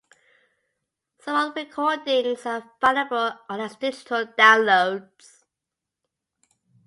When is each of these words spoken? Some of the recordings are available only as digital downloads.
Some 1.19 1.35
of 1.49 1.53
the 1.53 1.63
recordings 1.65 2.47
are 2.47 2.71
available 2.81 3.33
only 3.47 3.65
as 3.65 3.75
digital 3.75 4.25
downloads. 4.25 5.43